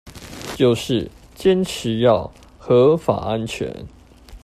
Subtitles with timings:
[0.55, 3.85] 就是堅持要合法安全